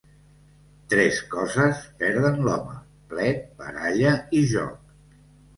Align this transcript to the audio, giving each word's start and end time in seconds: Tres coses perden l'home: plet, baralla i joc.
Tres 0.93 1.19
coses 1.33 1.83
perden 1.99 2.41
l'home: 2.47 2.79
plet, 3.13 3.45
baralla 3.63 4.15
i 4.39 4.41
joc. 4.57 4.93